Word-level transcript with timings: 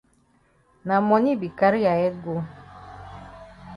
Na 0.87 0.95
moni 1.07 1.31
be 1.39 1.47
carry 1.59 1.81
ya 1.85 1.93
head 1.99 2.15
go. 2.23 2.35